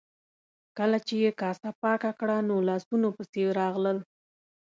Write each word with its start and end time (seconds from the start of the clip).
کله 0.77 0.97
چې 1.07 1.15
یې 1.23 1.31
کاسه 1.41 1.69
پاکه 1.81 2.11
کړه 2.19 2.37
نو 2.47 2.55
لاسونو 2.67 3.07
پسې 3.17 3.43
راغلل. 3.59 3.97